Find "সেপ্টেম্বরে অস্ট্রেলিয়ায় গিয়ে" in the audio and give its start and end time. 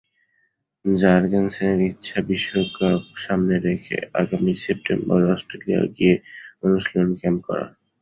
4.63-6.15